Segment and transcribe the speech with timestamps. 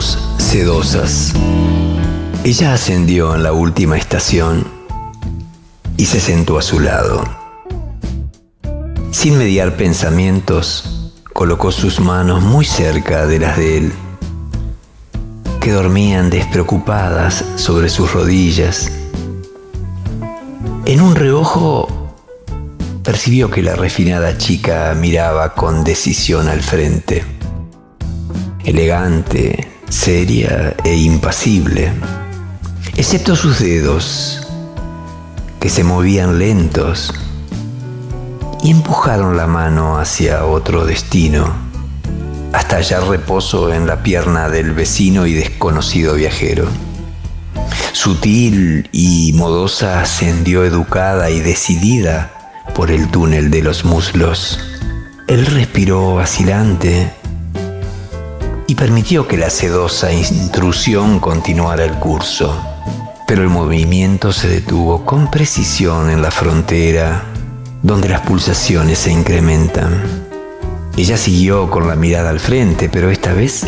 [0.00, 1.34] Sedosas.
[2.42, 4.66] Ella ascendió en la última estación
[5.98, 7.22] y se sentó a su lado.
[9.10, 13.92] Sin mediar pensamientos, colocó sus manos muy cerca de las de él,
[15.60, 18.90] que dormían despreocupadas sobre sus rodillas.
[20.86, 21.88] En un reojo
[23.04, 27.22] percibió que la refinada chica miraba con decisión al frente,
[28.64, 31.92] elegante, seria e impasible,
[32.96, 34.46] excepto sus dedos,
[35.58, 37.12] que se movían lentos
[38.62, 41.52] y empujaron la mano hacia otro destino,
[42.52, 46.66] hasta hallar reposo en la pierna del vecino y desconocido viajero.
[47.92, 52.32] Sutil y modosa ascendió educada y decidida
[52.76, 54.60] por el túnel de los muslos.
[55.26, 57.09] Él respiró vacilante
[58.70, 62.56] y permitió que la sedosa intrusión continuara el curso.
[63.26, 67.24] Pero el movimiento se detuvo con precisión en la frontera,
[67.82, 70.00] donde las pulsaciones se incrementan.
[70.96, 73.66] Ella siguió con la mirada al frente, pero esta vez,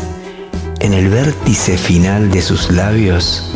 [0.78, 3.53] en el vértice final de sus labios,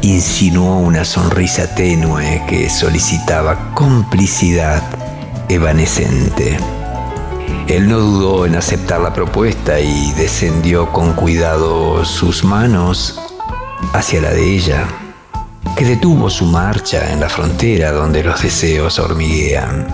[0.00, 4.82] insinuó una sonrisa tenue que solicitaba complicidad
[5.50, 6.77] evanescente.
[7.68, 13.20] Él no dudó en aceptar la propuesta y descendió con cuidado sus manos
[13.92, 14.86] hacia la de ella,
[15.76, 19.86] que detuvo su marcha en la frontera donde los deseos hormiguean.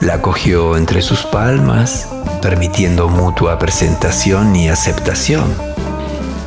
[0.00, 2.06] La cogió entre sus palmas,
[2.42, 5.54] permitiendo mutua presentación y aceptación.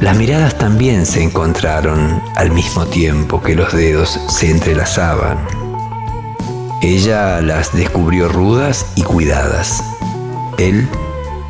[0.01, 5.39] Las miradas también se encontraron al mismo tiempo que los dedos se entrelazaban.
[6.83, 9.83] Ella las descubrió rudas y cuidadas
[10.57, 10.87] él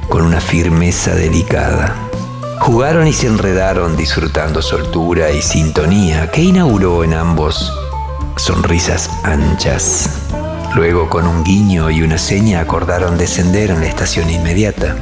[0.10, 1.96] con una firmeza delicada.
[2.60, 7.74] Jugaron y se enredaron disfrutando soltura y sintonía que inauguró en ambos
[8.38, 10.10] sonrisas anchas.
[10.76, 14.96] Luego con un guiño y una seña acordaron descender en la estación inmediata.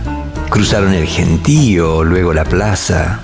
[0.50, 3.19] Cruzaron el gentío, luego la plaza,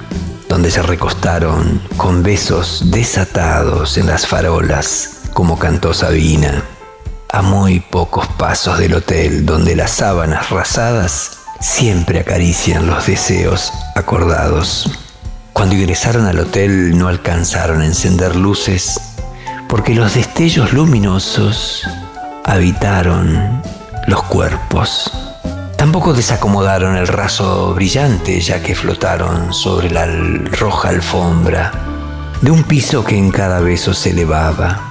[0.48, 6.64] donde se recostaron con besos desatados en las farolas, como cantó Sabina
[7.38, 14.90] a muy pocos pasos del hotel donde las sábanas rasadas siempre acarician los deseos acordados.
[15.54, 19.00] Cuando ingresaron al hotel no alcanzaron a encender luces
[19.70, 21.88] porque los destellos luminosos
[22.44, 23.62] habitaron
[24.08, 25.12] los cuerpos.
[25.76, 31.72] Tampoco desacomodaron el raso brillante ya que flotaron sobre la roja alfombra
[32.42, 34.87] de un piso que en cada beso se elevaba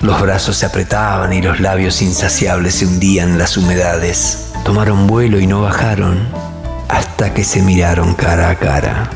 [0.00, 4.52] los brazos se apretaban y los labios insaciables se hundían en las humedades.
[4.64, 6.26] Tomaron vuelo y no bajaron
[6.88, 9.10] hasta que se miraron cara a cara.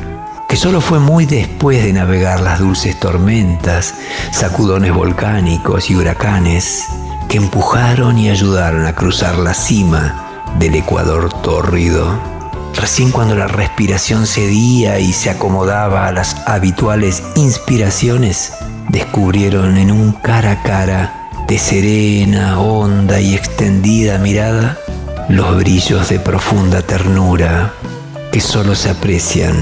[0.47, 3.95] Que solo fue muy después de navegar las dulces tormentas,
[4.31, 6.85] sacudones volcánicos y huracanes
[7.29, 12.07] que empujaron y ayudaron a cruzar la cima del Ecuador tórrido.
[12.75, 18.53] Recién cuando la respiración cedía y se acomodaba a las habituales inspiraciones,
[18.89, 24.77] descubrieron en un cara a cara de serena, honda y extendida mirada
[25.29, 27.73] los brillos de profunda ternura
[28.31, 29.55] que solo se aprecian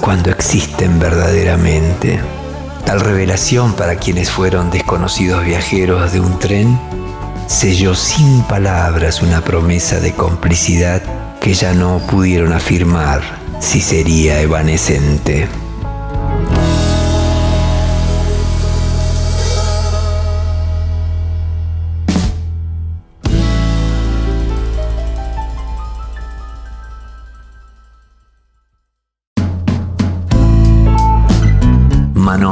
[0.00, 2.20] cuando existen verdaderamente.
[2.84, 6.78] Tal revelación para quienes fueron desconocidos viajeros de un tren
[7.46, 11.02] selló sin palabras una promesa de complicidad
[11.40, 13.22] que ya no pudieron afirmar
[13.60, 15.48] si sería evanescente.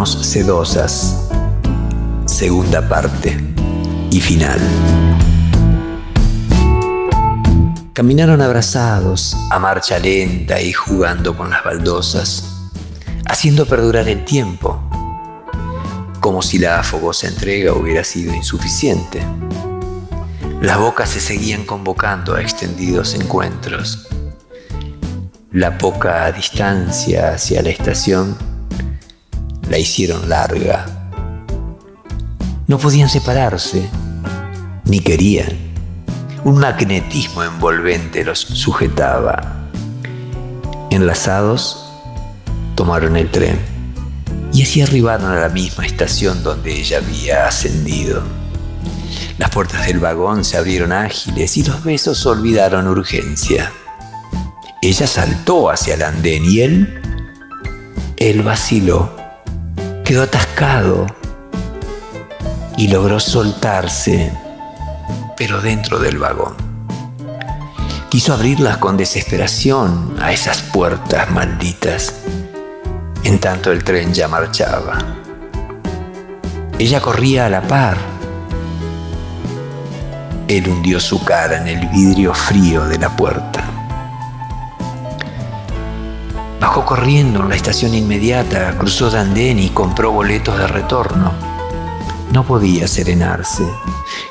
[0.06, 1.28] Sedosas.
[2.26, 3.38] Segunda parte
[4.10, 4.58] y final.
[7.92, 12.70] Caminaron abrazados, a marcha lenta y jugando con las baldosas,
[13.26, 14.82] haciendo perdurar el tiempo,
[16.18, 19.22] como si la fogosa entrega hubiera sido insuficiente.
[20.60, 24.08] Las bocas se seguían convocando a extendidos encuentros.
[25.52, 28.57] La poca distancia hacia la estación
[29.68, 30.86] la hicieron larga.
[32.66, 33.88] No podían separarse,
[34.84, 35.56] ni querían.
[36.44, 39.68] Un magnetismo envolvente los sujetaba.
[40.90, 41.88] Enlazados,
[42.74, 43.58] tomaron el tren
[44.52, 48.22] y así arribaron a la misma estación donde ella había ascendido.
[49.36, 53.72] Las puertas del vagón se abrieron ágiles y los besos olvidaron urgencia.
[54.82, 57.00] Ella saltó hacia el andén y él
[58.16, 59.17] Él vaciló,
[60.08, 61.04] quedó atascado
[62.78, 64.32] y logró soltarse,
[65.36, 66.54] pero dentro del vagón.
[68.08, 72.14] Quiso abrirlas con desesperación a esas puertas malditas.
[73.22, 74.96] En tanto el tren ya marchaba.
[76.78, 77.98] Ella corría a la par.
[80.48, 83.77] Él hundió su cara en el vidrio frío de la puerta.
[86.60, 91.32] Bajó corriendo en la estación inmediata, cruzó Dandén y compró boletos de retorno.
[92.32, 93.64] No podía serenarse.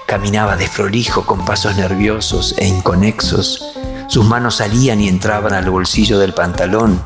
[0.06, 3.74] Caminaba desprolijo con pasos nerviosos e inconexos.
[4.08, 7.02] Sus manos salían y entraban al bolsillo del pantalón.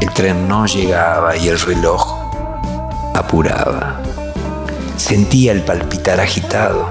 [0.00, 2.06] El tren no llegaba y el reloj
[3.14, 4.00] apuraba.
[4.96, 6.88] Sentía el palpitar agitado,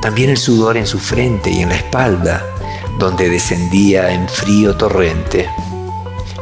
[0.00, 2.44] también el sudor en su frente y en la espalda,
[2.98, 5.48] donde descendía en frío torrente.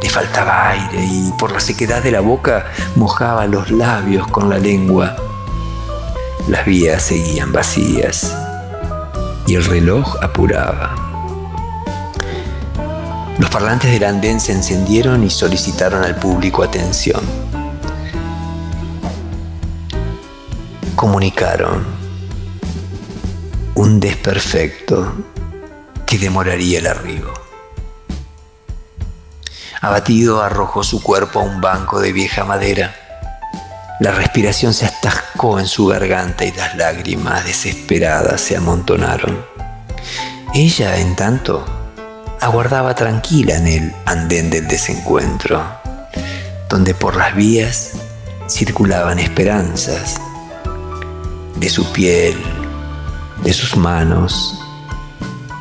[0.05, 4.59] Le faltaba aire y por la sequedad de la boca mojaba los labios con la
[4.59, 5.17] lengua.
[6.47, 8.37] Las vías seguían vacías
[9.47, 10.95] y el reloj apuraba.
[13.39, 17.23] Los parlantes del andén se encendieron y solicitaron al público atención.
[20.95, 21.83] Comunicaron
[23.75, 25.15] un desperfecto
[26.05, 27.44] que demoraría el arribo.
[29.85, 32.95] Abatido arrojó su cuerpo a un banco de vieja madera.
[34.01, 39.45] La respiración se atascó en su garganta y las lágrimas desesperadas se amontonaron.
[40.55, 41.67] Ella, en tanto,
[42.41, 45.63] aguardaba tranquila en el andén del desencuentro,
[46.71, 47.91] donde por las vías
[48.49, 50.19] circulaban esperanzas.
[51.57, 52.43] De su piel,
[53.43, 54.59] de sus manos,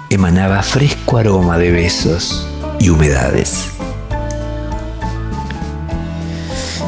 [0.10, 2.48] emanaba fresco aroma de besos
[2.80, 3.73] y humedades.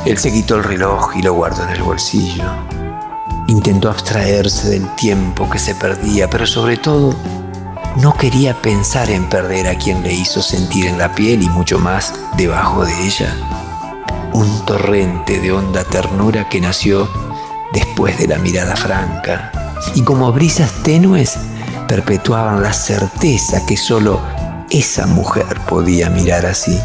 [0.05, 2.43] Él se quitó el reloj y lo guardó en el bolsillo.
[3.47, 7.15] Intentó abstraerse del tiempo que se perdía, pero sobre todo
[7.97, 11.79] no quería pensar en perder a quien le hizo sentir en la piel y mucho
[11.79, 13.35] más debajo de ella.
[14.31, 17.09] Un torrente de honda ternura que nació
[17.73, 19.51] después de la mirada franca
[19.95, 21.35] y como brisas tenues
[21.87, 24.21] perpetuaban la certeza que solo
[24.69, 26.79] esa mujer podía mirar así.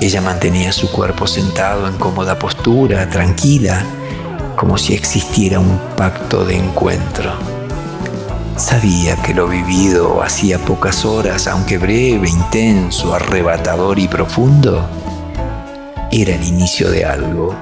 [0.00, 3.82] Ella mantenía su cuerpo sentado en cómoda postura, tranquila,
[4.54, 7.32] como si existiera un pacto de encuentro.
[8.56, 14.86] Sabía que lo vivido hacía pocas horas, aunque breve, intenso, arrebatador y profundo,
[16.12, 17.54] era el inicio de algo,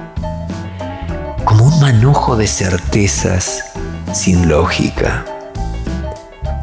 [1.45, 3.63] como un manojo de certezas
[4.13, 5.25] sin lógica.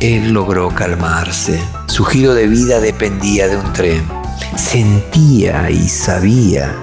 [0.00, 4.21] Él logró calmarse, su giro de vida dependía de un tren
[4.56, 6.74] sentía y sabía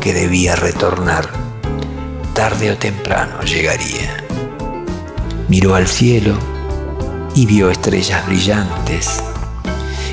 [0.00, 1.28] que debía retornar.
[2.34, 4.16] Tarde o temprano llegaría.
[5.48, 6.36] Miró al cielo
[7.34, 9.22] y vio estrellas brillantes.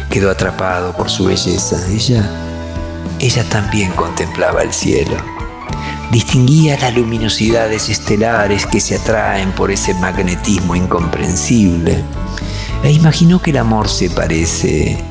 [0.10, 1.78] Quedó atrapado por su belleza.
[1.90, 2.30] Ella,
[3.20, 5.18] ella también contemplaba el cielo.
[6.12, 12.04] Distinguía las luminosidades estelares que se atraen por ese magnetismo incomprensible.
[12.84, 15.11] E imaginó que el amor se parece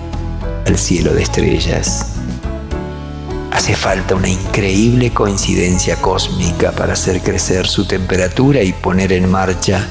[0.79, 2.07] cielo de estrellas.
[3.51, 9.87] Hace falta una increíble coincidencia cósmica para hacer crecer su temperatura y poner en marcha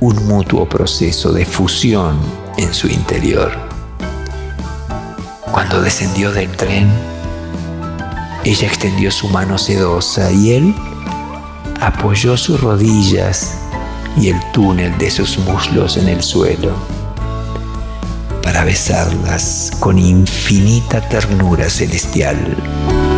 [0.00, 2.18] un mutuo proceso de fusión
[2.56, 3.52] en su interior.
[5.50, 6.88] Cuando descendió del tren,
[8.44, 10.74] ella extendió su mano sedosa y él
[11.80, 13.58] apoyó sus rodillas
[14.16, 16.91] y el túnel de sus muslos en el suelo
[18.42, 23.11] para besarlas con infinita ternura celestial.